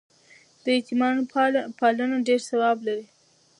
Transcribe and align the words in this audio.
د 0.63 0.65
یتیمانو 0.77 1.21
پالنه 1.79 2.17
ډېر 2.27 2.39
ثواب 2.49 2.77
لري. 2.87 3.05